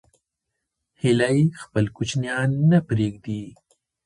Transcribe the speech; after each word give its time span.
هیلۍ 1.01 1.39
خپل 1.61 1.85
کوچنیان 1.95 2.49
نه 2.71 2.77
پرېږدي 2.87 3.41